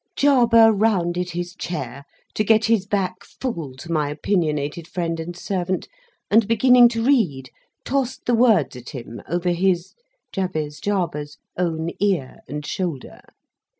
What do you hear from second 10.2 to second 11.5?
(Jabez Jarber's)